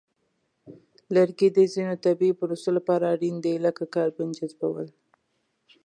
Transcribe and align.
لرګي 1.15 1.49
د 1.57 1.59
ځینو 1.73 1.95
طبیعی 2.05 2.37
پروسو 2.39 2.69
لپاره 2.77 3.03
اړین 3.13 3.35
دي، 3.45 3.53
لکه 3.65 3.83
کاربن 3.95 4.29
جذبول. 4.39 4.87